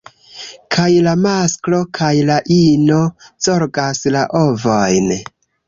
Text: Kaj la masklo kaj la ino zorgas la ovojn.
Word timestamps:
Kaj 0.75 0.87
la 1.07 1.13
masklo 1.25 1.83
kaj 1.99 2.09
la 2.31 2.39
ino 2.57 2.99
zorgas 3.49 4.05
la 4.19 4.27
ovojn. 4.43 5.17